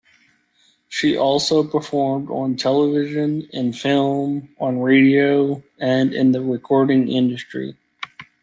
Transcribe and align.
She 0.87 1.15
also 1.15 1.63
performed 1.63 2.31
on 2.31 2.55
television, 2.55 3.43
in 3.53 3.71
film, 3.71 4.49
on 4.59 4.79
radio 4.79 5.61
and 5.77 6.11
in 6.11 6.31
the 6.31 6.41
recording 6.41 7.07
industry. 7.07 7.77